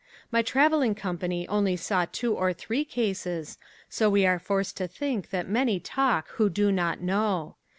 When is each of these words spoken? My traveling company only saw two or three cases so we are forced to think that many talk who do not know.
My 0.31 0.41
traveling 0.41 0.95
company 0.95 1.47
only 1.47 1.75
saw 1.77 2.07
two 2.11 2.33
or 2.33 2.53
three 2.53 2.83
cases 2.83 3.59
so 3.87 4.09
we 4.09 4.25
are 4.25 4.39
forced 4.39 4.75
to 4.77 4.87
think 4.87 5.29
that 5.29 5.47
many 5.47 5.79
talk 5.79 6.27
who 6.29 6.49
do 6.49 6.71
not 6.71 7.01
know. 7.01 7.55